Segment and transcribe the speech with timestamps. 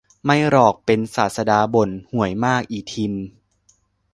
[0.25, 3.13] ไม่หรอก เป็นศาสดาบ่น ห่วยมากอีทิม